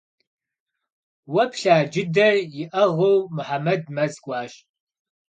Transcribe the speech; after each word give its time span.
Уэ 1.33 1.43
плъа 1.51 1.77
джыдэр 1.91 2.35
иӏыгъыу 2.61 3.17
Мухьэмэд 3.35 3.83
мэз 3.95 4.13
кӏуащ. 4.23 4.53